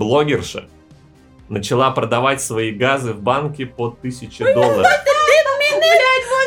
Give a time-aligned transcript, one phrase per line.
[0.00, 0.64] Блогерша
[1.50, 4.86] начала продавать свои газы в банке по 1000 долларов.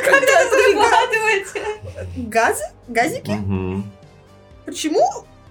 [0.04, 2.28] Как это зарабатывать?
[2.30, 2.64] Газы?
[2.88, 3.30] Газики?
[3.30, 3.92] Мгм.
[4.66, 5.08] Почему?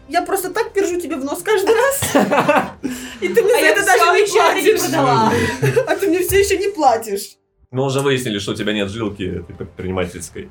[0.09, 2.03] Я просто так пержу тебе в нос каждый раз,
[3.21, 4.81] и ты мне А за это даже не платишь.
[4.81, 5.33] продала.
[5.87, 7.37] А ты мне все еще не платишь.
[7.71, 10.51] Мы уже выяснили, что у тебя нет жилки этой предпринимательской.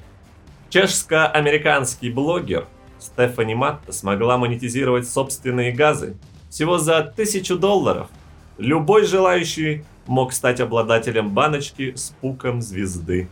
[0.70, 2.66] Чешско-американский блогер
[2.98, 6.16] Стефани Матта смогла монетизировать собственные газы
[6.52, 8.10] всего за тысячу долларов.
[8.58, 13.30] Любой желающий мог стать обладателем баночки с пуком звезды.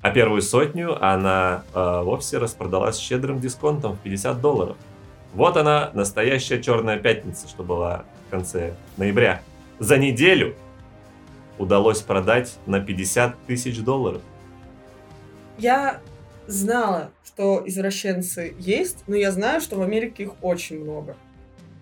[0.00, 4.76] А первую сотню она э, вовсе распродала с щедрым дисконтом в 50 долларов.
[5.34, 9.42] Вот она, настоящая черная пятница, что была в конце ноября.
[9.80, 10.54] За неделю
[11.58, 14.22] удалось продать на 50 тысяч долларов.
[15.58, 16.00] Я
[16.46, 21.16] знала, что извращенцы есть, но я знаю, что в Америке их очень много.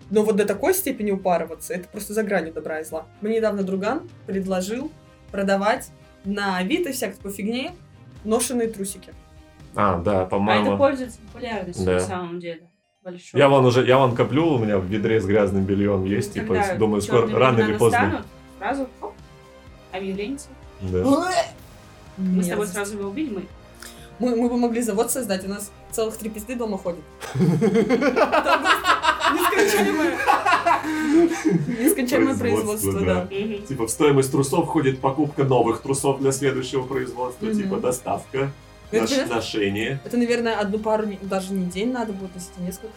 [0.09, 3.05] Но вот до такой степени упарываться, это просто за гранью добра и зла.
[3.21, 4.91] Мне недавно друган предложил
[5.31, 5.89] продавать
[6.23, 7.71] на Авито всякой такой фигне
[8.23, 9.13] ношенные трусики.
[9.75, 10.77] А, да, А это по-моему.
[10.77, 11.93] пользуется популярностью Да.
[11.93, 12.69] на самом деле.
[13.03, 13.39] Большой.
[13.39, 16.55] я вон уже, я вон коплю, у меня в ведре с грязным бельем есть, типа,
[16.55, 18.01] Когда думаю, скоро, рано или поздно.
[18.01, 18.27] настанут,
[18.59, 19.13] Сразу, оп,
[19.93, 20.39] объявление.
[20.81, 21.31] Да.
[22.17, 23.43] Мы с тобой сразу его убили, мы.
[24.19, 27.03] Мы, мы бы могли завод создать, у нас целых три пизды дома ходит.
[29.33, 30.17] Нескончаемое,
[31.79, 33.27] нескончаемое Производство, производство, да.
[33.29, 33.67] да.
[33.67, 38.51] Типа в стоимость трусов входит покупка новых трусов для следующего производства, типа доставка,
[38.91, 39.99] ношение.
[40.05, 42.93] это, наверное, одну пару, даже не день надо будет носить, а несколько.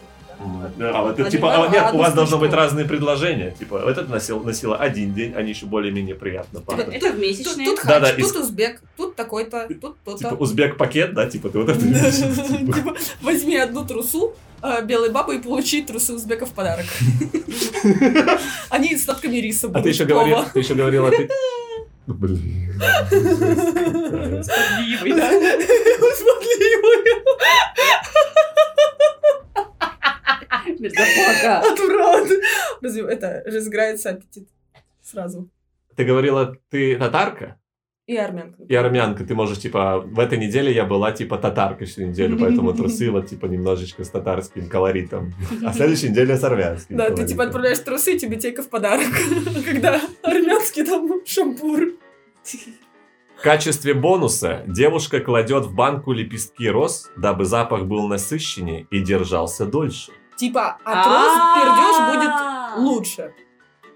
[0.77, 0.91] да?
[0.97, 3.51] А вот это, типа, а, нет, у вас должно быть разные предложения.
[3.51, 6.87] Типа, этот носил, носила один день, они еще более-менее приятно пахнут.
[6.87, 7.65] Это в Тут, месячные.
[7.67, 10.35] тут Да, да, из- тут узбек, тут такой-то, тут Типа то-то.
[10.35, 11.79] узбек-пакет, да, типа ты вот это
[12.47, 12.73] типа.
[12.73, 16.85] Типа, Возьми одну трусу а, белой бабы и получи трусы узбека в подарок.
[18.69, 19.83] Они с нотками риса А будут.
[19.83, 20.13] ты еще Вова.
[20.19, 21.29] говорил, ты еще говорила, ты...
[22.07, 22.73] Блин.
[24.43, 25.13] Справедливый,
[31.43, 31.59] да?
[31.61, 32.27] Отврат.
[32.81, 34.47] Разве это разыграется аппетит
[35.01, 35.49] сразу.
[35.95, 37.59] Ты говорила, ты татарка
[38.11, 38.61] И армянка.
[38.67, 39.23] и армянка.
[39.23, 43.27] Ты можешь, типа, в этой неделе я была, типа, татаркой всю неделю, поэтому трусы вот,
[43.27, 45.33] типа, немножечко с татарским колоритом.
[45.65, 49.07] А следующей неделе с армянским Да, ты типа отправляешь трусы, тебе тейка в подарок.
[49.65, 51.93] Когда армянский там шампур.
[53.37, 59.65] В качестве бонуса девушка кладет в банку лепестки роз, дабы запах был насыщеннее и держался
[59.65, 60.11] дольше.
[60.35, 63.33] Типа, от роз пердеж будет лучше.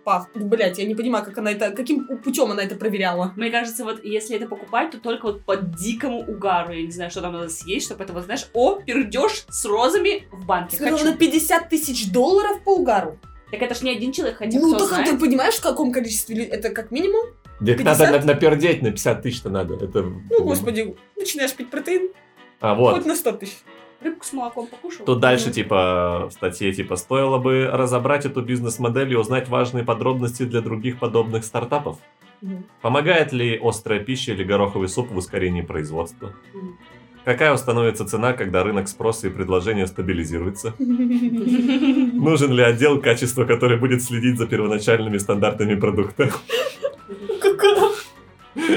[0.06, 0.30] Пах.
[0.36, 3.34] Блять, я не понимаю, как она это, каким путем она это проверяла.
[3.36, 6.72] Мне кажется, вот если это покупать, то только вот по дикому угару.
[6.74, 10.28] Я не знаю, что там надо съесть, чтобы это вот, знаешь, о, пердеж с розами
[10.32, 10.76] в банке.
[10.76, 11.12] Сказала, Хочу.
[11.12, 13.18] на 50 тысяч долларов по угару.
[13.52, 15.10] Так это ж не один человек, хотя ну, так знает.
[15.10, 16.36] ты понимаешь, в каком количестве?
[16.36, 17.26] ли- Это как минимум?
[17.66, 17.86] 50?
[18.12, 19.74] надо на- напердеть на 50 тысяч-то надо.
[19.74, 20.04] Это...
[20.04, 22.12] Ну, господи, начинаешь пить протеин,
[22.60, 22.96] А вот.
[22.96, 23.58] хоть на 100 тысяч.
[24.02, 25.06] Рыбку с молоком покушал.
[25.06, 30.44] Тут дальше, типа, в статье, типа, стоило бы разобрать эту бизнес-модель и узнать важные подробности
[30.44, 31.98] для других подобных стартапов.
[32.42, 32.66] Мгм.
[32.82, 36.34] Помогает ли острая пища или гороховый суп в ускорении производства?
[36.54, 36.78] Мгм.
[37.26, 40.76] Какая установится цена, когда рынок спроса и предложения стабилизируется?
[40.80, 46.30] Нужен ли отдел качества, который будет следить за первоначальными стандартами продукта?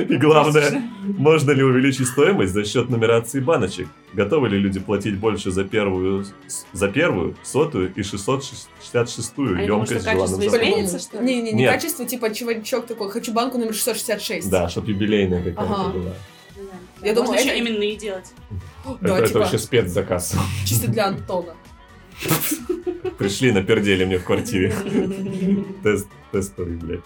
[0.09, 3.89] И главное, можно ли увеличить стоимость за счет нумерации баночек?
[4.13, 6.25] Готовы ли люди платить больше за первую,
[6.73, 11.25] за первую, сотую и 666-ю Они думают, емкость что качество желанным ли?
[11.25, 11.73] Не, не, не Нет.
[11.73, 14.49] качество, типа чувачок такой, хочу банку номер 666.
[14.51, 15.89] Да, чтобы юбилейная какая-то Ага.
[15.93, 16.05] была.
[16.57, 17.07] Да.
[17.07, 18.33] Я думала, Можно еще это- именные делать.
[18.85, 20.35] Да, это, это типа, вообще спецзаказ.
[20.67, 21.55] чисто для Антона.
[23.19, 24.75] Пришли, напердели мне в квартире.
[25.83, 27.01] Тест, тестовый, блядь.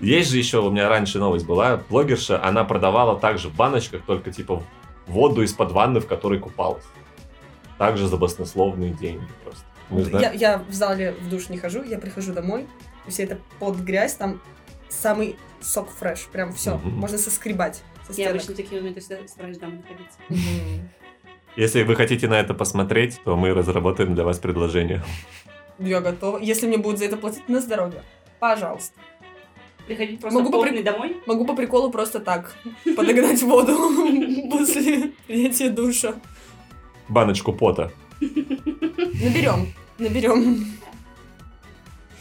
[0.00, 4.30] Есть же еще, у меня раньше новость была, блогерша, она продавала также в баночках, только
[4.30, 4.62] типа
[5.06, 6.84] воду из-под ванны, в которой купалась.
[7.78, 9.62] Также за баснословные деньги просто.
[9.90, 12.66] Мы зна- Я, я в зале в душ не хожу, я прихожу домой,
[13.06, 14.40] и все это под грязь, там
[14.88, 16.90] самый сок фреш, прям все, Мгм.
[16.98, 20.18] можно соскребать со Я обычно такие моменты всегда стараюсь дома находиться.
[21.56, 25.02] Если вы хотите на это посмотреть, то мы разработаем для вас предложение.
[25.80, 26.38] Я готова.
[26.38, 28.02] Если мне будут за это платить на здоровье,
[28.38, 28.98] пожалуйста.
[29.88, 31.16] Приходить просто Могу попри- полный домой.
[31.24, 32.54] Могу по приколу просто так
[32.96, 33.74] подогнать воду
[34.50, 36.14] после принятия душа.
[37.08, 37.90] Баночку пота.
[38.20, 40.66] Наберем, наберем.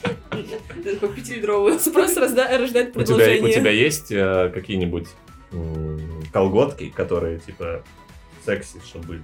[0.02, 1.78] Такой пятилитровую.
[1.80, 5.08] Спрос рождает тебя, у тебя есть э, какие-нибудь
[6.32, 7.84] колготки, которые типа
[8.46, 9.24] секси, что были?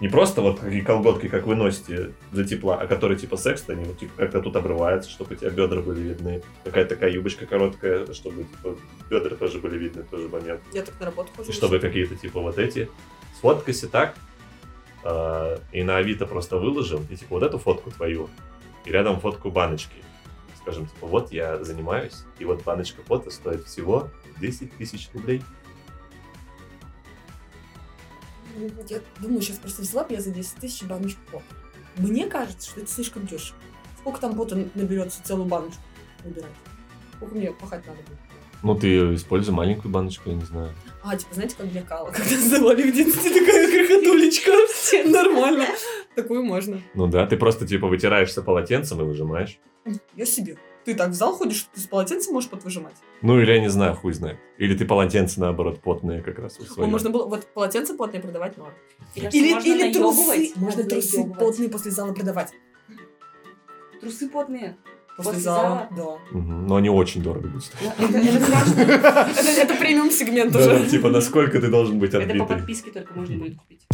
[0.00, 3.84] Не просто вот такие колготки, как вы носите для тепла, а которые типа секс, они
[3.84, 6.42] вот типа как-то тут обрываются, чтобы у тебя бедра были видны.
[6.64, 8.76] Какая-то такая юбочка короткая, чтобы типа
[9.10, 10.60] бедра тоже были видны в тот же момент.
[10.72, 11.50] Я так на работу хожу.
[11.50, 12.88] И чтобы какие-то типа вот эти.
[13.36, 14.16] Сфоткайся так,
[15.02, 18.28] а, и на Авито просто выложим, и типа вот эту фотку твою,
[18.84, 19.96] и рядом фотку баночки.
[20.60, 24.10] Скажем, типа, вот я занимаюсь, и вот баночка фото стоит всего
[24.40, 25.42] 10 тысяч рублей.
[28.88, 31.44] Я думаю, сейчас просто взяла бы я за 10 тысяч баночку пота.
[31.96, 33.58] Мне кажется, что это слишком дешево.
[33.98, 35.82] Сколько там пота наберется целую баночку
[36.24, 36.52] набирать?
[37.16, 38.18] Сколько мне пахать надо будет?
[38.62, 40.74] Ну, ты используй маленькую баночку, я не знаю.
[41.02, 44.50] А, типа, знаете, как для кала, когда сдавали в детстве такая крохотулечка.
[45.08, 45.66] Нормально.
[46.14, 46.82] Такую можно.
[46.94, 49.58] Ну да, ты просто типа вытираешься полотенцем и выжимаешь.
[50.14, 50.58] Я себе.
[50.84, 52.94] Ты так в зал ходишь, ты с полотенцем можешь подвыжимать?
[53.22, 54.38] Ну или я не знаю, хуй знает.
[54.58, 56.88] Или ты полотенце наоборот потное как раз своё.
[56.88, 58.56] можно было вот полотенце потное продавать
[59.20, 60.52] кажется, Или, можно или трусы.
[60.56, 62.52] Можно трусы потные после зала продавать.
[64.00, 64.76] Трусы потные.
[65.16, 66.18] После, После зала, зала?
[66.32, 66.38] да.
[66.38, 67.90] Мгм, Но они очень дорого будут стоить.
[67.98, 70.88] Это, это премиум сегмент уже.
[70.88, 72.46] типа насколько ты должен быть Это по отбитый.
[72.56, 73.86] подписке только можно будет купить.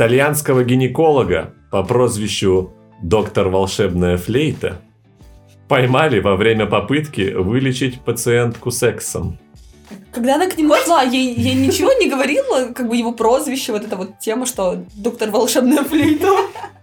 [0.00, 4.80] Итальянского гинеколога по прозвищу доктор волшебная флейта
[5.68, 9.38] поймали во время попытки вылечить пациентку сексом.
[10.10, 13.84] Когда она к нему шла, ей, ей ничего не говорила, как бы его прозвище, вот
[13.84, 16.28] эта вот тема, что доктор волшебная флейта.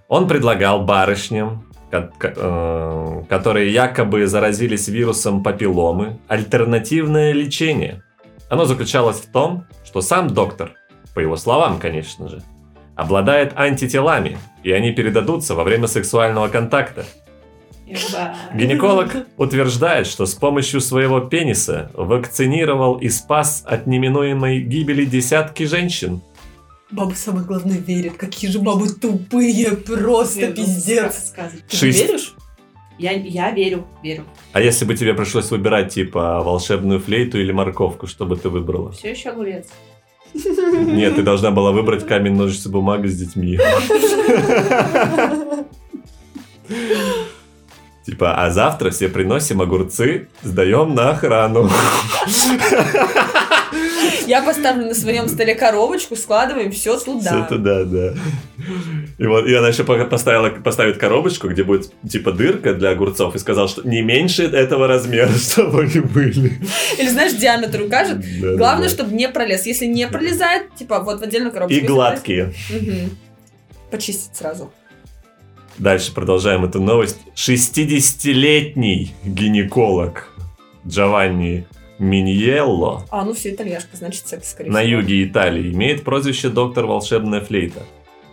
[0.09, 8.03] Он предлагал барышням, э, которые якобы заразились вирусом папилломы, альтернативное лечение.
[8.47, 10.73] Оно заключалось в том, что сам доктор,
[11.15, 12.43] по его словам, конечно же,
[12.97, 17.05] обладает антителами, и они передадутся во время сексуального контакта.
[18.53, 26.21] Гинеколог утверждает, что с помощью своего пениса вакцинировал и спас от неминуемой гибели десятки женщин.
[26.91, 28.13] Бабы самое главное верят.
[28.17, 31.33] Какие же бабы тупые, просто Ну, пиздец.
[31.69, 32.01] Ты Шесть.
[32.07, 32.33] веришь?
[32.97, 34.23] Я, я верю, верю.
[34.53, 38.91] А если бы тебе пришлось выбирать, типа, волшебную флейту или морковку, что бы ты выбрала?
[38.91, 39.67] Все еще огурец.
[40.33, 43.59] Нет, ты должна была выбрать камень, ножницы, бумага с детьми.
[48.05, 51.69] Типа, а завтра все приносим огурцы, сдаем на охрану.
[54.27, 57.43] Я поставлю на своем столе коробочку, складываем все Все туда.
[57.43, 58.13] туда, да.
[59.17, 63.39] И вот и она еще поставила, поставит коробочку, где будет типа дырка для огурцов, и
[63.39, 66.59] сказал, что не меньше этого размера, чтобы они были.
[66.97, 68.19] Или знаешь, диаметр укажет.
[68.19, 68.93] Да, да, Главное, да.
[68.93, 69.65] чтобы не пролез.
[69.65, 71.83] Если не пролезает, типа вот в отдельную коробочку.
[71.83, 72.53] И гладкие.
[72.69, 73.17] Мгм.
[73.91, 74.71] Почистить сразу.
[75.77, 77.17] Дальше продолжаем эту новость.
[77.35, 80.29] 60-летний гинеколог
[80.85, 81.67] Джованни
[81.99, 84.99] Миньелло А, ну все, итальяшка, значит, секс, скорее на всего.
[84.99, 87.81] юге Италии имеет прозвище доктор волшебная флейта.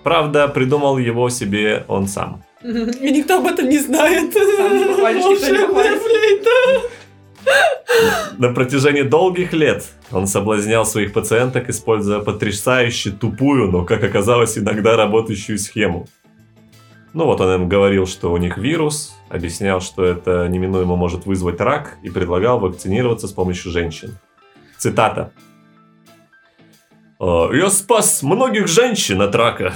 [0.02, 2.44] Правда, придумал его себе он сам.
[2.62, 4.34] И никто об этом не знает.
[4.34, 6.88] Волшебная флейта.
[8.38, 14.96] На протяжении долгих лет он соблазнял своих пациенток, используя потрясающе тупую, но, как оказалось, иногда
[14.96, 16.06] работающую схему.
[17.14, 21.60] Ну вот он им говорил, что у них вирус, объяснял, что это неминуемо может вызвать
[21.60, 24.18] рак, и предлагал вакцинироваться с помощью женщин.
[24.78, 25.32] Цитата.
[27.20, 29.74] «Э, «Я спас многих женщин от рака.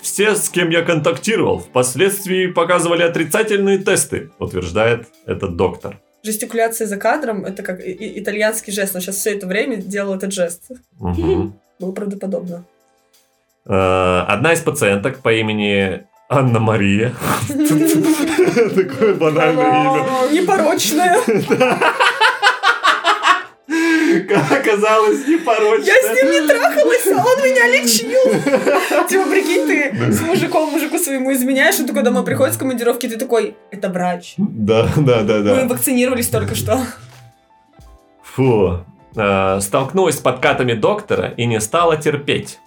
[0.00, 6.00] Все, с кем я контактировал, впоследствии показывали отрицательные тесты», утверждает этот доктор.
[6.22, 8.94] Жестикуляция за кадром это как итальянский жест.
[8.94, 10.70] Он сейчас все это время делал этот жест.
[10.98, 11.52] Мгм.
[11.78, 12.64] Было правдоподобно.
[13.66, 17.14] Э, Одна из пациенток по имени Анна Мария.
[17.48, 20.06] Такое банальное имя.
[24.28, 25.84] Как оказалось, непорочно.
[25.86, 29.06] Я с ним не трахалась, а он меня лечил.
[29.08, 33.16] Типа, прикинь, ты с мужиком мужику своему изменяешь, он такой домой приходит с командировки, ты
[33.16, 34.34] такой, это врач.
[34.36, 35.66] Да, да, да, Мы да.
[35.68, 36.80] вакцинировались только что.
[38.22, 38.84] Фу.
[39.16, 42.58] Э, Столкнулась с подкатами доктора и не стала терпеть.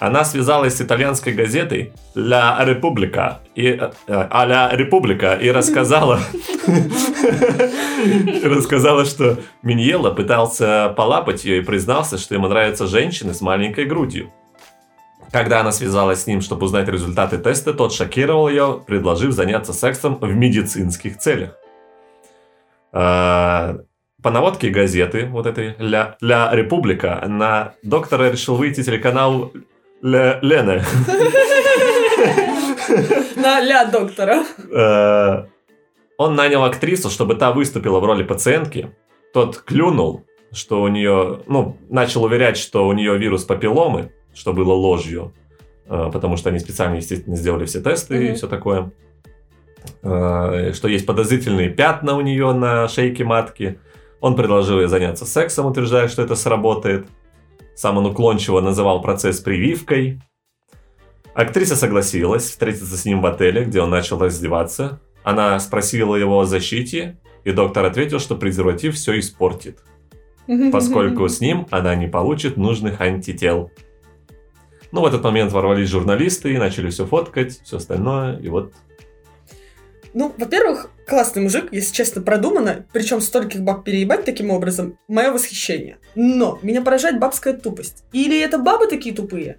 [0.00, 6.18] Она связалась с итальянской газетой «Ля Република» и э, «А ля Република» и рассказала,
[8.42, 14.32] рассказала, что Миньелло пытался полапать ее и признался, что ему нравятся женщины с маленькой грудью.
[15.30, 20.18] Когда она связалась с ним, чтобы узнать результаты теста, тот шокировал ее, предложив заняться сексом
[20.20, 21.56] в медицинских целях.
[22.92, 23.78] А,
[24.22, 29.52] По наводке газеты, вот этой «Ля, Ля Република», на доктора решил выйти телеканал
[30.04, 30.84] Ля Лене.
[33.36, 34.44] На ля доктора.
[34.70, 35.46] Э,
[36.18, 38.90] Он нанял актрису, чтобы та выступила в роли пациентки.
[39.32, 44.74] Тот клюнул, что у нее, ну, начал уверять, что у нее вирус папилломы, что было
[44.74, 45.32] ложью,
[45.86, 48.92] э, потому что они специально, естественно, сделали все тесты и все такое.
[50.02, 53.78] Э, Что есть подозрительные пятна у нее на шейке матки.
[54.20, 57.06] Он предложил ей заняться сексом, утверждая, что это сработает.
[57.74, 60.20] Сам он уклончиво называл процесс прививкой.
[61.34, 65.00] Актриса согласилась встретиться с ним в отеле, где он начал раздеваться.
[65.24, 69.80] Она спросила его о защите, и доктор ответил, что презерватив все испортит,
[70.72, 73.70] поскольку с ним она не получит нужных антител.
[74.92, 78.72] Ну, в этот момент ворвались журналисты и начали все фоткать, все остальное, и вот...
[80.14, 85.98] Ну, во-первых, классный мужик, если честно, продумано, причем стольких баб переебать таким образом, мое восхищение.
[86.14, 88.04] Но меня поражает бабская тупость.
[88.12, 89.58] Или это бабы такие тупые,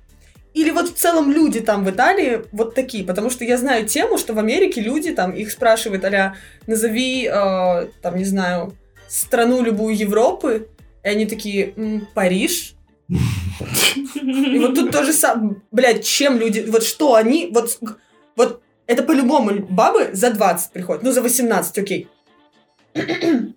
[0.56, 4.18] или вот в целом люди там в Италии вот такие, потому что я знаю тему,
[4.18, 6.36] что в Америке люди там, их спрашивают, а
[6.66, 8.74] назови, э, там, не знаю,
[9.10, 10.70] страну любую Европы,
[11.04, 12.76] и они такие, «М, Париж,
[13.10, 17.78] и вот тут тоже сам, блядь, чем люди, вот что они, вот,
[18.38, 22.08] вот это по-любому бабы за 20 приходят, ну за 18, окей.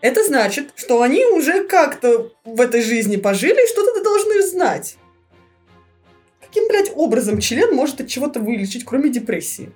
[0.00, 4.98] Это значит, что они уже как-то в этой жизни пожили и что-то должны знать.
[6.42, 9.72] Каким, блядь, образом член может от чего-то вылечить, кроме депрессии?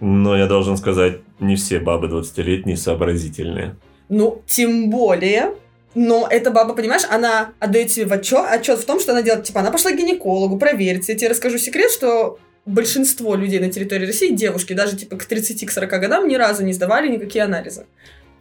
[0.00, 3.76] Но я должен сказать, не все бабы 20-летние сообразительные.
[4.10, 5.54] Ну, тем более.
[5.94, 9.44] Но эта баба, понимаешь, она отдает себе в отчет, отчет в том, что она делает,
[9.44, 11.12] типа, она пошла к гинекологу провериться.
[11.12, 15.86] Я тебе расскажу секрет, что большинство людей на территории России, девушки, даже типа к 30-40
[15.98, 17.86] годам ни разу не сдавали никакие анализы.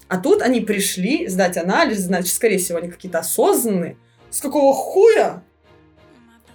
[0.08, 3.98] А тут они пришли сдать анализ, значит, скорее всего, они какие-то осознанные.
[4.30, 5.44] С какого хуя?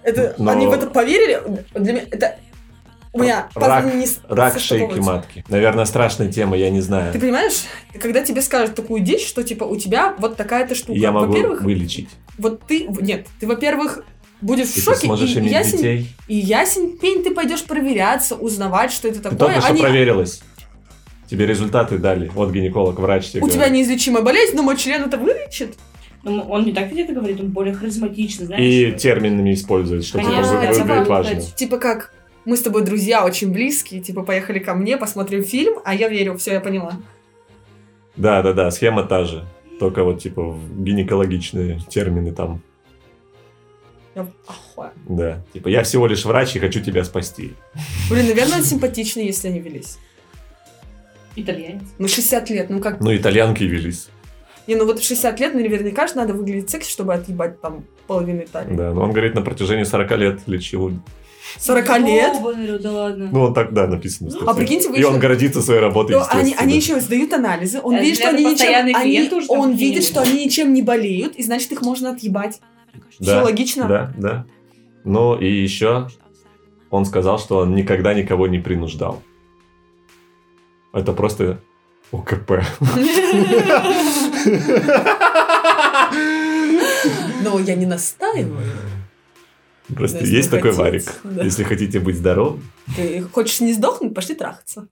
[0.03, 1.41] Это, Но- Они в это поверили?
[1.73, 2.37] Для меня это...
[3.11, 5.43] У меня Рак- не Рак шейки матки.
[5.49, 7.11] Наверное, страшная тема, я не знаю.
[7.11, 7.63] Ты понимаешь,
[7.99, 10.93] когда тебе скажут такую дичь, что типа у тебя вот такая-то штука.
[10.93, 12.09] Я могу вылечить.
[12.37, 14.05] вот ты, нет, ты, во-первых,
[14.41, 16.07] будешь в И ты шоке, сможешь и иметь ясен, детей.
[16.27, 19.39] и ясен пень, ты пойдешь проверяться, узнавать, что это Ты такое.
[19.39, 20.41] только что Они- проверилась.
[21.29, 22.29] Тебе результаты дали.
[22.33, 23.75] Вот гинеколог, врач тебе у тебя говорит.
[23.75, 25.75] неизлечимая болезнь, но мой член это вылечит.
[26.23, 28.63] Ну, он не так это говорит, он более харизматичный, знаешь.
[28.63, 31.09] И терминами использует, что типа Конечно, выглядит правда.
[31.09, 31.41] важно.
[31.41, 32.13] Типа как
[32.45, 36.35] мы с тобой друзья очень близкие, типа поехали ко мне, посмотрим фильм, а я верю,
[36.37, 36.93] все, я поняла.
[38.17, 39.45] Да, да, да, схема та же.
[39.79, 42.61] Только вот типа в гинекологичные термины там.
[44.19, 44.91] Я ахуя.
[45.07, 45.41] Да.
[45.53, 47.53] Типа я всего лишь врач и хочу тебя спасти.
[48.09, 49.97] Блин, наверное, он симпатичный, если они велись.
[51.35, 51.83] Итальянец.
[51.97, 52.99] Ну, 60 лет, ну как?
[52.99, 54.09] Ну, итальянки велись.
[54.67, 58.43] Не, ну вот в 60 лет наверняка же надо выглядеть секси, чтобы отъебать там половину
[58.43, 58.75] Италии.
[58.75, 60.91] Да, но он говорит, на протяжении 40 лет лечил.
[61.57, 62.33] 40 лет?
[62.81, 63.29] Да ладно.
[63.31, 64.29] Ну, он так, да, написано.
[64.29, 64.47] в статье.
[64.47, 67.79] А прикиньте, вы И еще- он гордится своей работой, Ну, они, они еще сдают анализы,
[67.81, 71.43] он Это видит, что они ничем, они- он видит, что они ничем не болеют, и
[71.43, 72.59] значит их можно отъебать.
[73.19, 73.87] Да, Все логично.
[73.87, 74.45] Да, да.
[75.03, 76.07] Ну, и еще
[76.89, 79.21] он сказал, что он никогда никого не принуждал.
[80.93, 81.59] Это просто
[82.11, 82.63] УКП.
[87.43, 88.57] Но я не настаиваю.
[89.95, 91.19] Просто Да, есть если такой хотите, варик.
[91.23, 91.43] да.
[91.43, 92.61] Если хотите быть здоровым,
[92.95, 94.87] Ты хочешь не сдохнуть, пошли трахаться.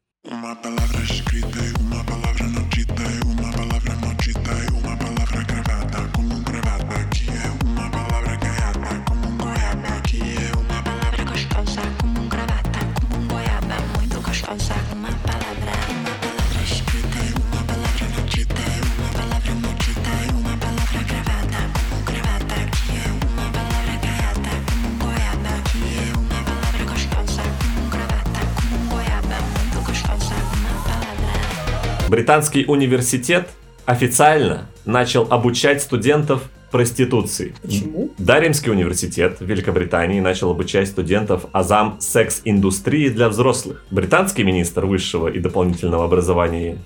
[32.10, 33.50] Британский университет
[33.86, 37.54] официально начал обучать студентов проституции.
[37.62, 38.12] Почему?
[38.18, 43.86] Даримский университет в Великобритании начал обучать студентов азам секс-индустрии для взрослых.
[43.92, 46.78] Британский министр высшего и дополнительного образования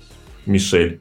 [0.46, 1.00] Мишель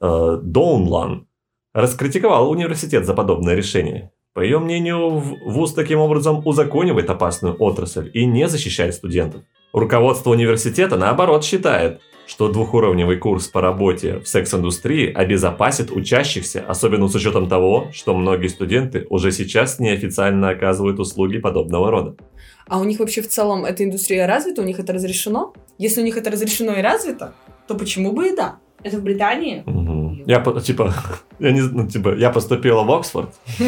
[0.00, 1.26] э, Доунлан
[1.72, 4.12] раскритиковал университет за подобное решение.
[4.34, 9.42] По ее мнению, ВУЗ таким образом узаконивает опасную отрасль и не защищает студентов.
[9.72, 17.14] Руководство университета, наоборот, считает, что двухуровневый курс по работе в секс-индустрии обезопасит учащихся, особенно с
[17.14, 22.14] учетом того, что многие студенты уже сейчас неофициально оказывают услуги подобного рода.
[22.68, 25.52] А у них вообще в целом эта индустрия развита, у них это разрешено?
[25.78, 27.34] Если у них это разрешено и развито,
[27.66, 28.56] то почему бы и да?
[28.84, 29.62] Это в Британии?
[29.66, 30.24] Мгм.
[30.26, 30.94] Я, по- типа,
[31.38, 33.30] я не, ну, типа, я поступила в Оксфорд,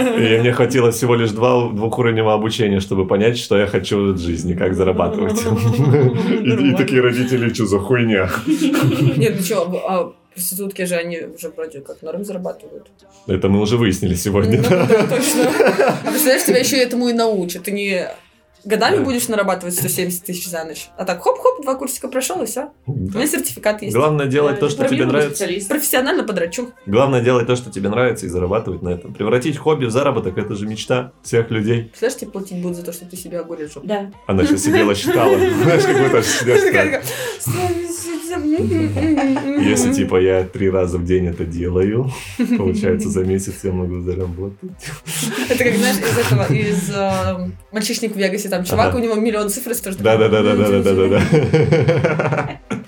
[0.00, 4.54] и мне хватило всего лишь два двухуровневого обучения, чтобы понять, что я хочу от жизни,
[4.54, 5.40] как зарабатывать.
[5.40, 8.30] И, такие родители, что за хуйня?
[9.16, 12.88] Нет, ну что, а проститутки же, они уже вроде как норм зарабатывают.
[13.26, 14.58] Это мы уже выяснили сегодня.
[14.58, 15.50] Ну, да, точно.
[16.04, 17.64] А представляешь, тебя еще этому и научат.
[17.64, 18.08] Ты не
[18.64, 19.02] годами Да.
[19.02, 20.88] будешь нарабатывать 170 тысяч за ночь.
[20.96, 22.70] А так хоп-хоп, два курсика прошел, и все.
[22.86, 23.94] У меня сертификат есть.
[23.94, 25.46] Главное делать то, что тебе нравится.
[25.68, 26.70] Профессионально подрачу.
[26.86, 29.14] Главное делать то, что тебе нравится, и зарабатывать на этом.
[29.14, 31.84] Превратить хобби в заработок– это же мечта всех людей.
[31.84, 33.72] Представляешь, тебе платить будут за то, что ты себя огуришь.
[33.72, 33.86] жопу.
[33.86, 34.10] Да.
[34.26, 35.36] Она сейчас сидела, считала.
[35.62, 37.04] Знаешь, как будто считает.
[39.60, 42.10] Если, типа, я три раза в день это делаю,
[42.58, 44.70] получается, за месяц я могу заработать.
[45.48, 48.96] Это как, знаешь, из этого, из э, «Мальчишник в Вегасе», там чувак, Ага.
[48.98, 51.20] у него миллион цифр, и такой, Да-да-да-да-да-да-да.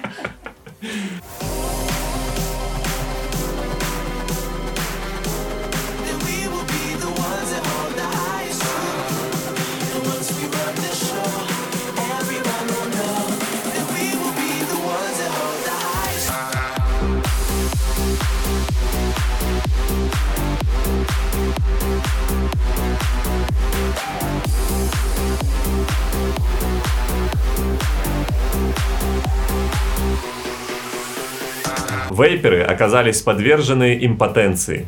[32.12, 34.86] Вейперы оказались подвержены импотенции.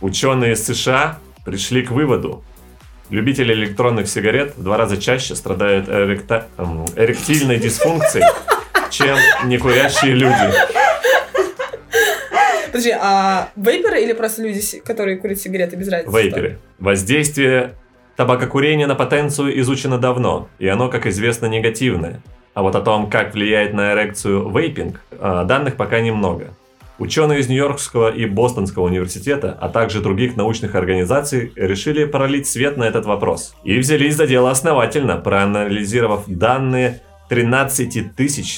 [0.00, 2.42] Ученые из США пришли к выводу.
[3.10, 6.46] Любители электронных сигарет в два раза чаще страдают эректа-
[6.96, 8.24] эректильной дисфункцией,
[8.90, 10.52] чем некурящие люди.
[12.66, 16.16] Подожди, а вейперы или просто люди, которые курят сигареты без разницы?
[16.16, 16.58] Вейперы.
[16.78, 17.74] Воздействие
[18.16, 22.20] табакокурения на потенцию изучено давно, и оно, как известно, негативное.
[22.56, 26.54] А вот о том, как влияет на эрекцию вейпинг, а, данных пока немного.
[26.98, 32.84] Ученые из Нью-Йоркского и Бостонского университета, а также других научных организаций решили пролить свет на
[32.84, 33.54] этот вопрос.
[33.62, 38.14] И взялись за дело основательно, проанализировав данные 13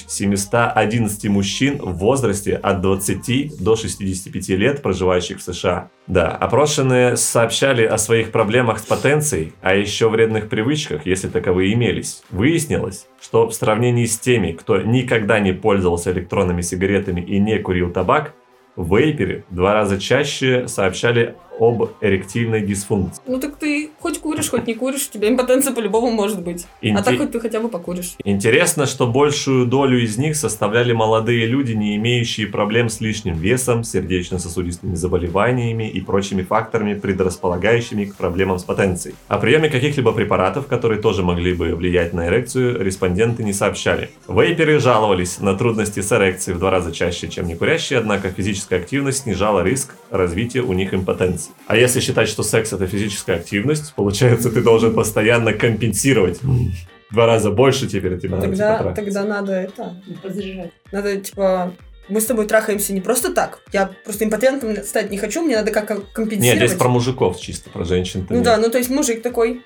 [0.09, 5.91] 711 мужчин в возрасте от 20 до 65 лет, проживающих в США.
[6.07, 12.23] Да, опрошенные сообщали о своих проблемах с потенцией, а еще вредных привычках, если таковые имелись.
[12.31, 17.91] Выяснилось, что в сравнении с теми, кто никогда не пользовался электронными сигаретами и не курил
[17.91, 18.35] табак,
[18.77, 23.23] вейперы два раза чаще сообщали об эректильной дисфункции.
[23.27, 26.67] Ну так ты хоть куришь, хоть не куришь, у тебя импотенция по-любому может быть.
[26.83, 28.17] А Инте- так хоть ты хотя бы покуришь.
[28.25, 33.85] Интересно, что большую долю из них составляли молодые люди, не имеющие проблем с лишним весом,
[33.85, 39.15] сердечно-сосудистыми заболеваниями и прочими факторами, предрасполагающими к проблемам с потенцией.
[39.29, 44.11] О приеме каких-либо препаратов, которые тоже могли бы влиять на эрекцию, респонденты не сообщали.
[44.29, 49.23] Вейперы жаловались на трудности с эрекцией в два раза чаще, чем некурящие, однако физическая активность
[49.23, 51.48] снижала риск развития у них импотенции.
[51.67, 56.43] А если считать, что секс это физическая активность, получается, ты должен постоянно компенсировать.
[56.43, 56.73] В
[57.11, 60.03] Два раза больше теперь тебе надо Тогда, типа, тогда надо это...
[60.23, 60.73] Подзаряжать.
[60.93, 61.73] Надо, типа...
[62.11, 63.61] Мы с тобой трахаемся не просто так.
[63.71, 66.69] Я просто импотентом стать не хочу, мне надо как-то Нет, компенсировать.
[66.69, 68.27] здесь про мужиков чисто, про женщин.
[68.31, 69.63] Ну да, ну то есть мужик такой.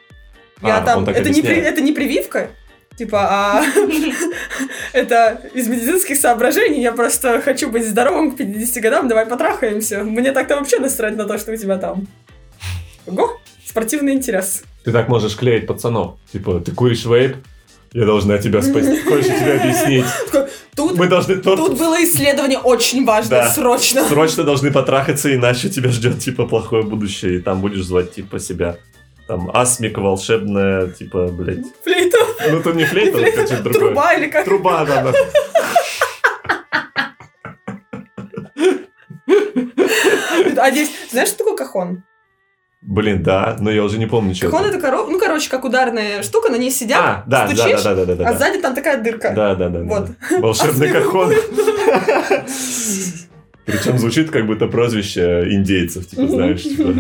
[0.61, 0.99] Я А, там.
[0.99, 1.65] он так Это не, объясняет.
[1.67, 2.51] это не прививка.
[2.97, 3.63] Типа, а
[4.93, 6.83] это из медицинских соображений.
[6.83, 10.05] Я просто хочу быть здоровым к 50 годам, давай потрахаемся.
[10.05, 12.07] Мне так-то вообще насрать на то, что у тебя там.
[13.07, 14.63] Ого, спортивный интерес.
[14.85, 16.17] Ты так можешь клеить пацанов.
[16.33, 17.37] Типа, ты куришь вейп,
[17.93, 19.01] я должна тебя спасти.
[19.05, 20.07] Хочешь тебе объяснить.
[20.75, 21.59] Тут, Мы должны торт...
[21.59, 23.51] тут было исследование очень важное, Да.
[23.51, 24.03] срочно.
[24.05, 27.37] Срочно должны потрахаться, иначе тебя ждет, типа, плохое будущее.
[27.37, 28.77] И там будешь звать, типа, себя.
[29.29, 31.65] Там, асмик волшебная, типа, блядь.
[31.85, 32.19] Флейта,
[32.51, 33.81] Ну, тут не флейта, флейта, это другое.
[33.89, 34.45] труба или как?
[34.45, 35.13] Труба, да, да.
[40.59, 42.03] А здесь, знаешь, что такое кахон?
[42.83, 44.81] Блин, да, но я уже не помню, что Кахон это.
[44.81, 45.09] коров...
[45.09, 48.29] Ну, короче, как ударная штука, на ней сидят, А, да, стучишь, да, да, да, да,
[48.29, 48.39] а да.
[48.39, 49.33] сзади там такая дырка.
[49.37, 49.83] Да, да, да.
[49.85, 50.09] Вот.
[50.31, 50.39] да.
[50.41, 51.33] Волшебный А кахон.
[53.65, 56.93] Причем звучит как будто прозвище индейцев, типа, знаешь, типа,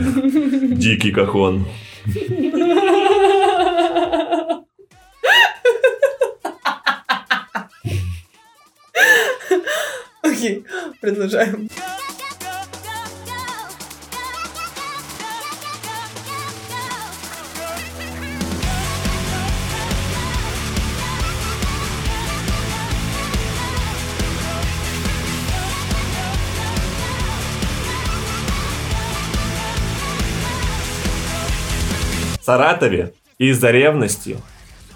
[0.77, 1.67] дикий кахон.
[10.23, 10.65] Окей,
[11.01, 11.69] продолжаем.
[32.57, 34.37] Саратове Из-за ревности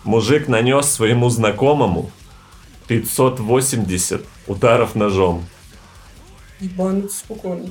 [0.05, 2.11] мужик нанес своему знакомому
[2.87, 5.47] 580 ударов ножом.
[6.61, 7.71] Ебанут спокойно.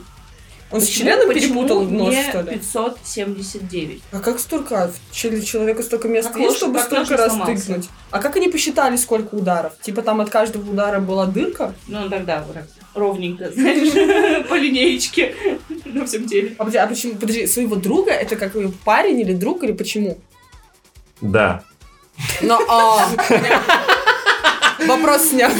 [0.71, 2.51] Он с Почему- членом почему перепутал нож, не что ли?
[2.53, 4.01] 579.
[4.11, 4.83] А как столько?
[4.85, 7.55] А в челе человека столько места Как есть, лошадь- чтобы как столько раз сломался.
[7.67, 7.89] тыкнуть?
[8.09, 9.73] А как они посчитали, сколько ударов?
[9.81, 11.75] Типа там от каждого удара была дырка?
[11.87, 15.35] Ну, тогда вот так ровненько, знаешь, по линеечке
[15.85, 16.55] на всем деле.
[16.57, 17.15] А, подожди, а почему?
[17.15, 18.11] Подожди, своего друга?
[18.11, 18.53] Это как
[18.83, 20.17] парень или друг, или почему?
[21.21, 21.63] Да.
[22.41, 23.07] Ну, а,
[24.87, 25.51] Вопрос снят.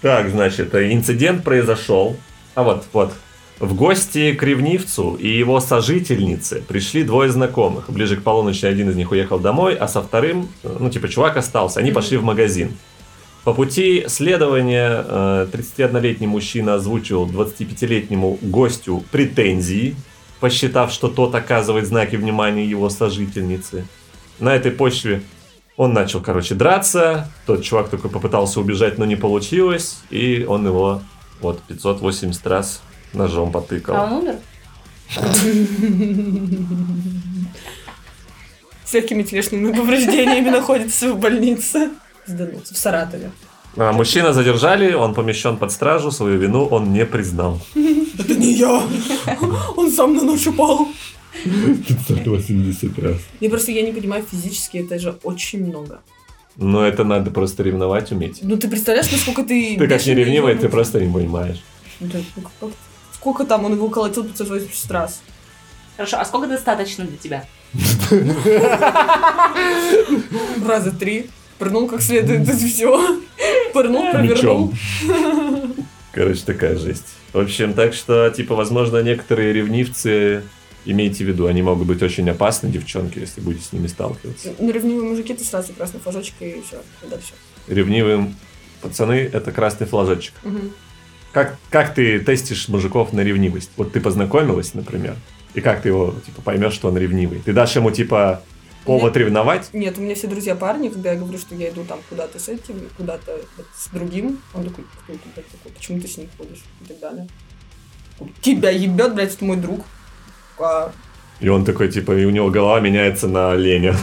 [0.00, 2.16] Так, значит, инцидент произошел.
[2.54, 3.12] А вот, вот.
[3.58, 7.90] В гости к ревнивцу и его сожительнице пришли двое знакомых.
[7.90, 11.80] Ближе к полуночи один из них уехал домой, а со вторым, ну, типа, чувак остался.
[11.80, 12.76] Они пошли в магазин.
[13.48, 19.96] По пути следования э, 31-летний мужчина озвучил 25-летнему гостю претензии,
[20.38, 23.86] посчитав, что тот оказывает знаки внимания его сожительницы.
[24.38, 25.22] На этой почве
[25.78, 27.32] он начал, короче, драться.
[27.46, 30.02] Тот чувак только попытался убежать, но не получилось.
[30.10, 31.00] И он его
[31.40, 32.82] вот 580 раз
[33.14, 33.96] ножом потыкал.
[33.96, 34.36] А он умер?
[38.84, 41.92] С легкими телесными повреждениями находится в больнице.
[42.28, 43.30] Сданутся в Саратове.
[43.76, 47.60] А мужчина задержали, он помещен под стражу, свою вину он не признал.
[47.74, 48.82] Это не я.
[49.76, 50.88] Он сам на нож упал.
[51.44, 53.16] 580 раз.
[53.40, 56.00] Я просто я не понимаю физически, это же очень много.
[56.56, 58.40] Но это надо просто ревновать уметь.
[58.42, 59.76] Ну ты представляешь, насколько ты...
[59.78, 61.62] Ты как не ревнивый, ты просто не понимаешь.
[62.00, 62.10] Ну
[63.14, 65.22] Сколько там он его колотил 580 раз?
[65.96, 67.44] Хорошо, а сколько достаточно для тебя?
[70.66, 71.30] Раза три.
[71.58, 73.20] Пырнул как следует, это все.
[73.72, 74.72] Пырнул, провернул.
[76.12, 77.06] Короче, такая жесть.
[77.32, 80.42] В общем, так что, типа, возможно, некоторые ревнивцы,
[80.84, 84.54] имейте в виду, они могут быть очень опасны, девчонки, если будете с ними сталкиваться.
[84.58, 86.80] Ну, ревнивые мужики, ты сразу красный флажочек и все.
[87.04, 87.32] И дальше.
[87.66, 88.34] Ревнивым
[88.80, 90.32] пацаны— это красный флажочек.
[90.42, 90.72] Мгм.
[91.32, 93.70] Как, как ты тестишь мужиков на ревнивость?
[93.76, 95.16] Вот ты познакомилась, например,
[95.54, 97.40] и как ты его, типа, поймешь, что он ревнивый?
[97.44, 98.42] Ты дашь ему, типа,
[98.88, 99.68] повод ревновать?
[99.72, 102.48] Нет, у меня все друзья парни, когда я говорю, что я иду там куда-то с
[102.48, 106.28] этим, куда-то вот с другим, он такой, кто это блядь, такой, почему ты с ним
[106.36, 107.28] ходишь и так далее.
[108.42, 109.84] Тебя ебет, блядь, это мой друг.
[110.58, 110.90] А,
[111.40, 113.94] И он такой, типа, и у него голова меняется на Леня.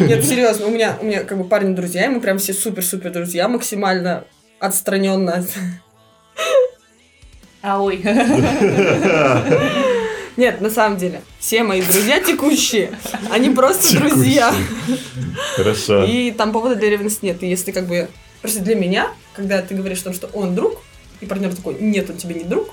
[0.00, 3.12] Нет, серьезно, у меня, у меня как бы парни друзья, и мы прям все супер-супер
[3.12, 4.24] друзья, максимально
[4.58, 5.34] отстраненно.
[5.34, 5.54] от-
[7.62, 8.02] А ой.
[10.36, 12.92] Нет, на самом деле, все мои друзья текущие,
[13.30, 14.54] они просто друзья.
[15.56, 16.04] Хорошо.
[16.04, 17.42] И там повода для ревности нет.
[17.42, 18.08] И если как бы...
[18.40, 20.80] Просто для меня, когда ты говоришь о том, что он друг,
[21.20, 22.70] и партнер такой, нет, он тебе не друг,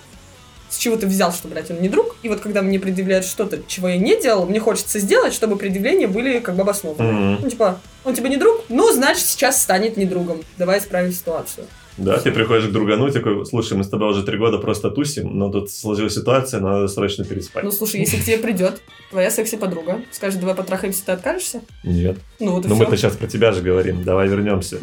[0.69, 2.15] с чего ты взял, что, блядь, он не друг?
[2.23, 6.07] И вот когда мне предъявляют что-то, чего я не делал, мне хочется сделать, чтобы предъявления
[6.07, 7.11] были как бы обоснованы.
[7.11, 7.39] Мгм.
[7.41, 8.63] Ну, типа, он тебе не друг?
[8.69, 10.41] Ну, значит, сейчас станет не другом.
[10.57, 11.67] Давай исправим ситуацию.
[11.97, 15.37] Да, ты приходишь к другану, такой, слушай, мы с тобой уже три года просто тусим,
[15.37, 17.63] но тут сложилась ситуация, надо срочно переспать.
[17.63, 21.61] Ну, слушай, если к тебе придет твоя секси-подруга, скажет, давай потрахаемся, ты откажешься?
[21.83, 22.17] Нет.
[22.39, 22.83] Ну, вот и Но все.
[22.83, 24.77] мы-то сейчас про тебя же говорим, давай вернемся.
[24.77, 24.79] И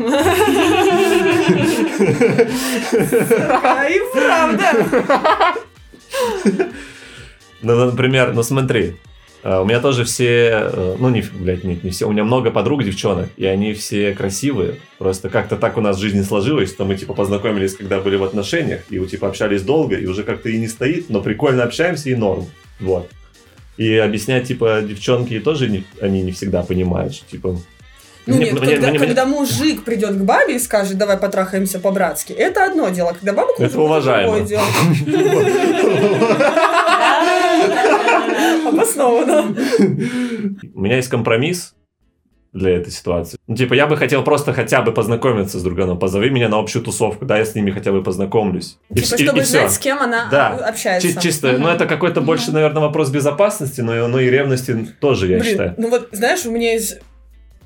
[4.12, 5.54] правда.
[7.62, 8.96] Ну, например, ну смотри,
[9.44, 12.82] у меня тоже все, э, ну, не, блядь, нет, не все, у меня много подруг,
[12.82, 14.76] девчонок, и они все красивые.
[14.98, 18.24] Просто как-то так у нас в жизни сложилось, что мы, типа, познакомились, когда были в
[18.24, 22.14] отношениях, и, типа, общались долго, и уже как-то и не стоит, но прикольно общаемся, и
[22.14, 22.46] норм.
[22.80, 23.10] Вот.
[23.76, 27.58] И объяснять, типа, девчонки тоже не, они не всегда понимают, что, типа...
[28.26, 31.78] Ну мне- нет, мне- когда, мне- когда мужик придет к бабе и скажет, давай потрахаемся
[31.78, 33.12] по-братски, это одно дело.
[33.12, 34.38] Когда баба Это уважаемо.
[34.38, 34.62] другое дело.
[38.66, 39.54] Обоснованно.
[40.74, 41.74] У меня есть компромисс
[42.52, 43.36] для этой ситуации.
[43.48, 45.98] Ну, типа, я бы хотел просто хотя бы познакомиться с друганом.
[45.98, 48.78] Позови меня на общую тусовку, да, я с ними хотя бы познакомлюсь.
[48.90, 50.48] И Типа, и- чтобы и знать, с кем она Да.
[50.50, 51.08] а, общается.
[51.12, 55.38] Чи- Чисто, ну это какой-то больше, наверное, вопрос безопасности, но, но и ревности тоже, я
[55.40, 55.74] Блин, считаю.
[55.78, 56.98] ну вот, знаешь, у меня есть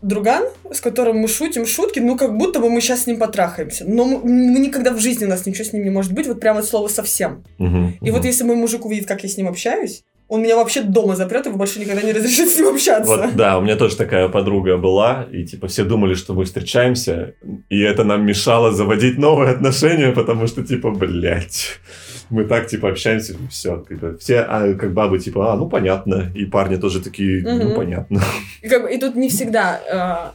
[0.01, 3.85] друган, с которым мы шутим шутки, ну как будто бы мы сейчас с ним потрахаемся.
[3.87, 6.41] Но мы, мы никогда в жизни у нас ничего с ним не может быть, вот
[6.41, 7.45] прямо от слова совсем.
[7.59, 8.27] Мгм, И вот мгм.
[8.27, 11.51] если мой мужик увидит, как я с ним общаюсь, он меня вообще дома запрет и
[11.51, 13.17] больше никогда не разрешит с ним общаться.
[13.17, 17.35] Вот, да, у меня тоже такая подруга была, и типа все думали, что мы встречаемся,
[17.71, 21.79] и это нам мешало заводить новые отношения, потому что типа, блядь,
[22.29, 23.85] мы так типа общаемся, все,
[24.21, 27.75] все а, как бабы типа, а, ну понятно, и парни тоже такие, ну Мгм.
[27.75, 28.23] понятно.
[28.61, 30.35] И, как бы, и тут не всегда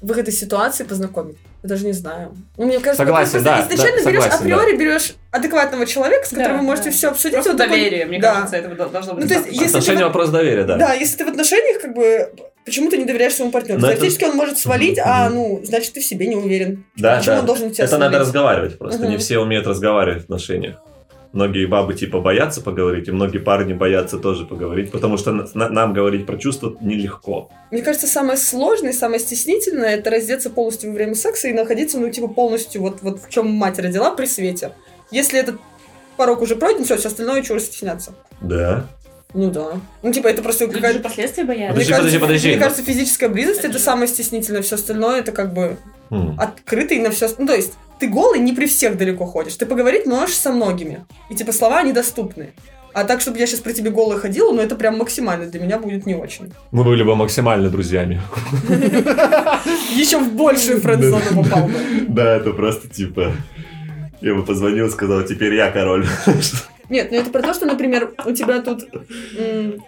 [0.00, 1.36] в этой ситуации познакомить?
[1.62, 2.36] Я даже не знаю.
[2.56, 6.52] Ну, мне кажется, Согласен, да, изначально да, берешь, согласен, априори берешь адекватного человека, с которым
[6.52, 6.94] Да, вы можете да.
[6.96, 7.34] все обсудить.
[7.34, 8.34] Просто вот такой- доверие, мне да.
[8.34, 9.24] кажется, этого до- должно быть.
[9.24, 10.76] Ну, то есть, если ты Отношения вот- вопрос доверия, да.
[10.76, 12.30] Да, если ты в отношениях, как бы,
[12.64, 13.80] почему ты не доверяешь своему партнеру?
[13.80, 16.84] Но это- Теоретически он может свалить, а, ну, значит, ты в себе не уверен.
[16.96, 17.40] Да, Почему да.
[17.40, 18.26] он должен тебя Это надо свалить?
[18.28, 19.00] разговаривать просто.
[19.02, 19.10] Мгм.
[19.10, 20.76] Не все умеют разговаривать в отношениях.
[21.32, 25.92] Многие бабы типа боятся поговорить, и многие парни боятся тоже поговорить, потому что на- нам
[25.92, 27.50] говорить про чувства нелегко.
[27.70, 32.08] Мне кажется, самое сложное, самое стеснительное это раздеться полностью во время секса и находиться, ну,
[32.10, 34.72] типа, полностью вот, вот в чем мать родила при свете.
[35.10, 35.56] Если этот
[36.16, 38.14] порог уже пройден, все, все остальное чего стесняться.
[38.40, 38.86] Да.
[39.34, 39.72] Ну да.
[40.02, 41.00] Ну, типа, это просто Люди же какая-то...
[41.00, 41.72] последствия боятся.
[41.74, 42.48] Подожди, мне кажется, подожди, подожди.
[42.48, 45.76] Мне кажется, физическая близость Это это самое стеснительное, все остальное это как бы
[46.10, 46.34] М.
[46.40, 47.28] открытый на все.
[47.36, 49.56] Ну, то есть, ты голый не при всех далеко ходишь.
[49.56, 51.04] Ты поговорить можешь со многими.
[51.30, 52.52] И типа слова недоступны.
[52.94, 55.78] А так, чтобы я сейчас при тебе голой ходила, ну это прям максимально для меня
[55.78, 56.52] будет не очень.
[56.72, 58.20] Мы были бы максимально друзьями.
[59.94, 61.74] Еще в большую френд-зону попал бы.
[62.08, 63.32] Да, это просто типа...
[64.20, 66.04] Я бы позвонил, сказал, теперь я король.
[66.88, 68.88] Нет, ну это про то, что, например, у тебя тут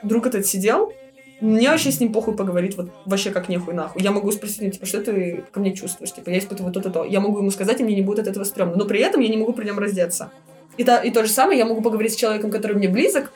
[0.05, 0.93] друг этот сидел,
[1.41, 4.03] мне вообще с ним похуй поговорить, вот вообще как нехуй нахуй.
[4.03, 6.13] Я могу спросить, ну, типа, что ты ко мне чувствуешь?
[6.13, 7.05] Типа, я испытываю то-то, то.
[7.05, 8.77] Я могу ему сказать, и мне не будет от этого стрёмно.
[8.77, 10.31] Но при этом я не могу при нем раздеться.
[10.77, 13.33] И, та- и то же самое, я могу поговорить с человеком, который мне близок,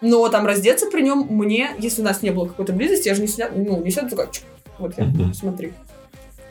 [0.00, 3.20] но там раздеться при нем мне, если у нас не было какой-то близости, я же
[3.22, 3.48] не сня...
[3.54, 4.28] ну, не сяду такая,
[4.78, 5.32] вот я, Мгм.
[5.34, 5.72] смотри.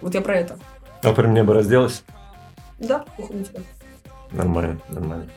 [0.01, 0.58] Вот я про это.
[1.03, 2.03] А при мне бы разделась?
[2.79, 3.60] Да, похуй на тебя.
[4.31, 5.27] Нормально, нормально.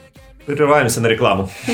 [0.46, 1.48] Прерываемся на рекламу.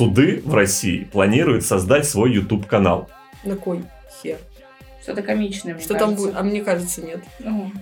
[0.00, 3.08] Суды в России планируют создать свой YouTube-канал.
[3.44, 3.82] На кой
[4.22, 4.36] хер?
[5.02, 6.26] Что-то комичное, мне Что там кажется.
[6.26, 6.36] будет?
[6.36, 7.20] А мне кажется, нет.
[7.38, 7.72] Ну,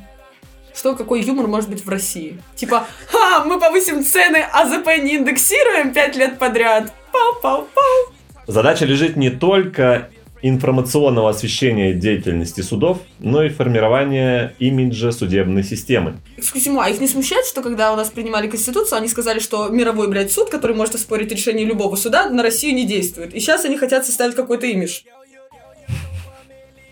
[0.73, 2.41] Что, какой юмор может быть в России?
[2.55, 6.93] Типа, ха, мы повысим цены, а ЗП не индексируем пять лет подряд.
[7.13, 8.15] Пау-пау-пау.
[8.47, 10.09] Задача лежит не только
[10.47, 16.19] информационного освещения деятельности судов, но и формирования имиджа судебной системы.
[16.37, 20.09] Excuse а их не смущает, что когда у нас принимали Конституцию, они сказали, что мировой,
[20.09, 23.35] блядь, суд, который может оспорить решение любого суда, на Россию не действует.
[23.35, 25.01] И сейчас они хотят составить какой-то имидж.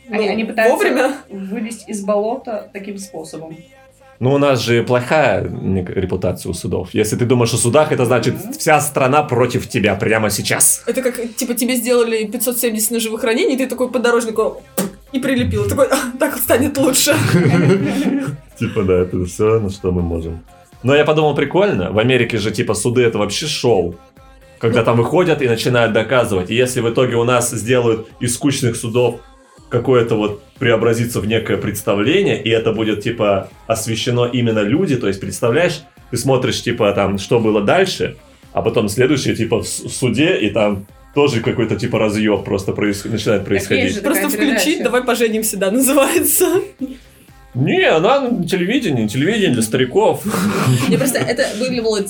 [0.09, 1.17] Они, Ну, они пытаются Вовремя.
[1.29, 3.59] вылезть из болота таким способом.
[4.23, 6.91] Но у нас же плохая репутация у судов.
[6.93, 10.85] Если ты думаешь о судах, это значит вся страна против тебя прямо сейчас.
[10.87, 14.63] Это как, типа, тебе сделали 570 ножевых ранений, ты такой подорожнику
[15.11, 15.69] и прилепил.
[15.69, 17.17] Такой, «А, так станет лучше.
[18.61, 20.45] Типа, да, это все, на что мы можем.
[20.85, 21.91] Но я подумал, прикольно.
[21.91, 23.97] В Америке же, типа, суды это вообще шоу.
[24.61, 26.49] Когда там выходят и начинают доказывать.
[26.49, 29.17] И если в итоге у нас сделают из скучных судов
[29.73, 35.19] какое-то вот преобразится в некое представление, и это будет, типа, освещено именно люди, то есть,
[35.21, 35.81] представляешь,
[36.11, 38.17] ты смотришь, типа, там, что было дальше,
[38.53, 43.45] а потом следующее, типа, в суде, и там тоже какой-то, типа, разъеб просто проис- начинает
[43.45, 43.95] происходить.
[43.95, 46.61] же Просто включить, давай поженимся, да, называется.
[47.55, 50.25] Не, она на телевидении, телевидение для стариков.
[50.89, 52.01] Мне просто это выглядело,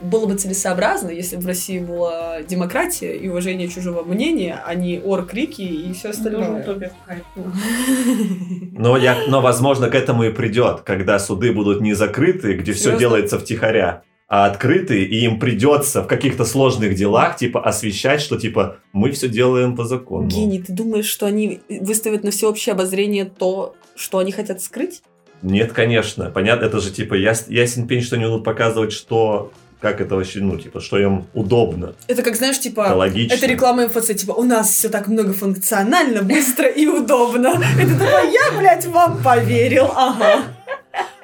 [0.00, 5.00] было бы целесообразно, если бы в России была демократия и уважение чужого мнения, а не
[5.00, 6.62] ор, крики и все остальное.
[6.62, 7.24] какая-то.
[8.72, 12.84] Но, я, но, возможно, к этому и придет, когда суды будут не закрыты, где все
[12.84, 13.00] Серьезно?
[13.00, 18.76] делается втихаря, а открытые, и им придется в каких-то сложных делах, типа, освещать, что, типа,
[18.92, 20.28] мы все делаем по закону.
[20.28, 25.02] Гений, ты думаешь, что они выставят на всеобщее обозрение то, что они хотят скрыть?
[25.42, 26.30] Нет, конечно.
[26.30, 29.50] Понятно, это же, типа, яс- ясен пень, что они будут показывать, что...
[29.80, 32.92] Как это вообще, ну, типа, что им удобно, Это как, знаешь, типа...
[32.94, 33.34] логично.
[33.34, 37.60] Это реклама МФЦ, типа, у нас все так многофункционально, быстро и удобно.
[37.78, 40.42] Это такой, я, блядь, вам поверил, ага.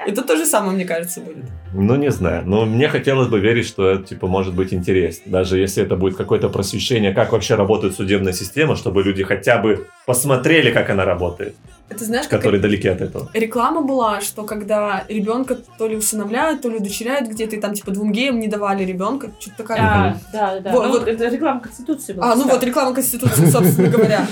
[0.06, 1.44] Это то же самое, мне кажется, будет.
[1.72, 2.42] Ну, не знаю.
[2.46, 5.32] Но мне хотелось бы верить, что это, типа, может быть интересно.
[5.32, 9.88] Даже если это будет какое-то просвещение, как вообще работает судебная система, чтобы люди хотя бы
[10.06, 11.56] посмотрели, как она работает,
[11.88, 13.28] Это знаешь, как которые далеки от этого.
[13.34, 17.90] реклама была, что когда ребенка то ли усыновляют, то ли удочеряют где-то, и там типа
[17.90, 19.80] двум геям не давали ребенка, что-то такая.
[19.80, 20.72] А, да, да.
[20.72, 21.08] Вот, Ну, вот.
[21.08, 22.32] это реклама Конституции была.
[22.32, 24.26] А, ну вот реклама Конституции, собственно говоря.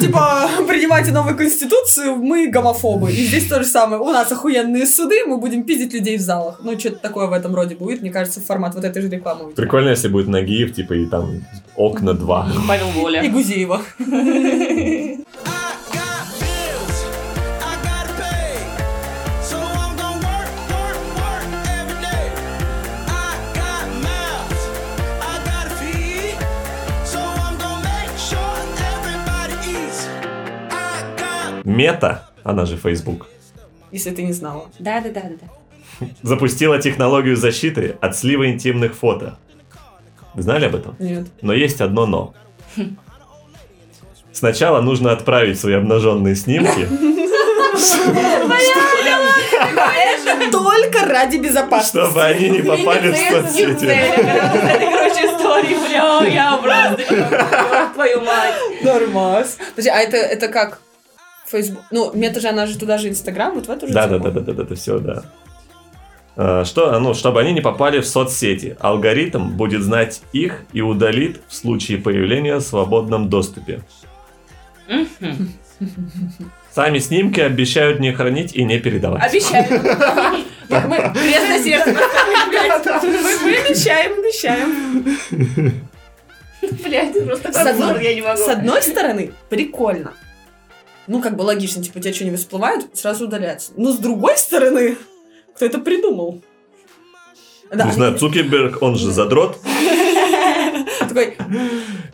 [0.00, 3.10] Типа, принимайте новую Конституцию, мы гомофобы.
[3.10, 4.00] И здесь то же самое.
[4.02, 6.60] У нас охуенные суды, мы будем пиздить людей в залах.
[6.62, 8.02] Ну, что-то такое в этом роде будет.
[8.02, 9.50] Мне кажется, формат вот этой же рекламы.
[9.52, 11.42] Прикольно, если будет Нагиев, типа, и там
[11.74, 12.48] окна два.
[12.68, 13.22] Павел Воля.
[13.22, 13.80] И Гузеева.
[31.68, 33.26] Мета, она же Facebook,
[33.92, 34.70] Если ты не знала.
[34.78, 35.36] Да, да, да, да,
[36.00, 36.06] да.
[36.22, 39.38] запустила технологию защиты от слива интимных фото.
[40.34, 40.96] Знали об этом?
[40.98, 41.26] Нет.
[41.42, 42.34] Но есть одно но.
[44.32, 46.88] Сначала нужно отправить свои обнаженные снимки.
[50.50, 51.98] Только ради безопасности.
[51.98, 53.84] Чтобы они не попали в соцсети.
[55.18, 58.54] Истории, бля, я могу, твою мать.
[58.82, 59.58] Нормас.
[59.70, 60.80] Подожди, а это, это как?
[61.50, 61.82] Фейсбук.
[61.90, 64.30] Ну, мета же, она же туда же Инстаграм, вот в эту же Да, да, да,
[64.30, 65.24] да, да, да, это все, да.
[66.36, 68.76] А, Что, ну, чтобы они не попали в соцсети.
[68.80, 73.80] Алгоритм будет знать их и удалит в случае появления в свободном доступе.
[76.74, 79.22] Сами снимки обещают не хранить и не передавать.
[79.22, 79.66] Обещаю.
[80.68, 80.96] Мы
[81.64, 83.42] сердце блядь.
[83.42, 85.74] Мы, обещаем, обещаем.
[86.84, 88.36] Блядь, просто С одной- позор, я не могу.
[88.36, 90.12] С одной стороны, прикольно.
[91.08, 93.72] Ну, как бы логично, типа, у тебя что-нибудь всплывает, сразу удаляется.
[93.76, 94.96] Но с другой стороны,
[95.54, 96.42] кто это придумал?
[97.72, 99.58] Да, Не знаю, Цукерберг, он же задрот.
[101.08, 101.36] такой,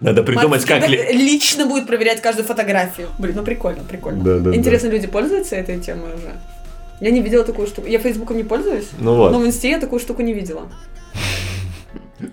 [0.00, 1.12] Надо придумать, как ли...
[1.12, 3.08] лично будет проверять каждую фотографию.
[3.18, 4.22] Блин, ну прикольно, прикольно.
[4.22, 4.56] Да, да, да.
[4.56, 6.32] Интересно, люди пользуются этой темой уже?
[7.00, 7.88] Я не видела такую штуку.
[7.88, 9.34] Я Фейсбуком не пользуюсь, Ну но вот.
[9.34, 10.70] в Инсте я такую штуку не видела.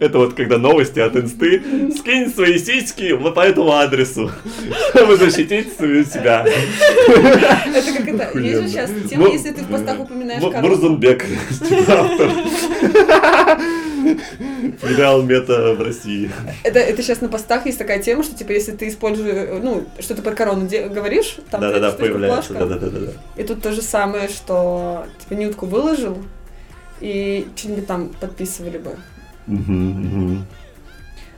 [0.02, 1.62] Это вот когда новости от инсты.
[1.96, 4.32] Скинь свои сиськи вот по этому адресу,
[4.90, 6.44] чтобы защитить себя.
[6.44, 10.70] Это как это, есть же сейчас тема, если ты в постах упоминаешь корову.
[10.70, 11.24] Мурзунбек,
[11.70, 12.32] типа автор.
[14.82, 16.32] Филиал мета в России.
[16.64, 20.16] Это, это сейчас на постах есть такая тема, что типа если ты используешь, ну, что
[20.16, 22.54] ты под корону де- говоришь, там Да-да-да, штучка, появляется.
[22.56, 22.66] плашка.
[22.66, 23.12] Да-да-да.
[23.38, 26.18] И тут то же самое, что типа нютку выложил,
[27.02, 28.96] и что-нибудь там подписывали бы.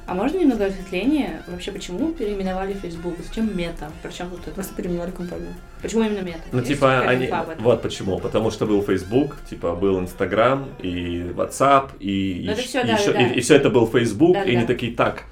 [0.05, 1.43] А можно немного осветления?
[1.47, 3.15] Вообще, почему переименовали Facebook?
[3.25, 3.89] Зачем мета?
[4.01, 4.51] Причем тут это?
[4.51, 5.53] Просто переименовали компанию.
[5.81, 6.39] Почему именно мета?
[6.51, 7.29] Ну, Есть типа, они...
[7.59, 8.19] Вот почему.
[8.19, 12.87] Потому что был Facebook, типа, был Instagram и WhatsApp, и, Ну, это и всё, и
[12.87, 14.57] да, ещё- да, и- и все это был Facebook, Да, и да.
[14.57, 15.23] они такие, так,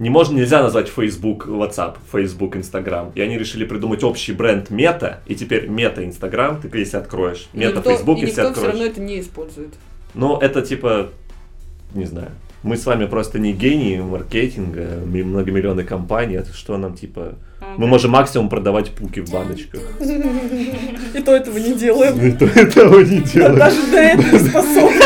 [0.00, 3.12] не можно, нельзя назвать Facebook WhatsApp, Facebook Instagram.
[3.14, 7.58] И они решили придумать общий бренд Мета, и теперь Мета Instagram, ты если откроешь, И
[7.58, 9.72] Мета никто- Facebook, и если никто все равно это не использует.
[10.14, 11.10] Ну, это типа,
[11.96, 12.28] не знаю.
[12.62, 17.34] Мы с вами просто не гении маркетинга, многомиллионной компании, а что нам типа...
[17.78, 19.80] Мы можем максимум продавать пуки в баночках.
[20.00, 22.18] И то этого не делаем.
[22.18, 23.56] И то этого не делаем.
[23.56, 25.00] Даже до этого способны.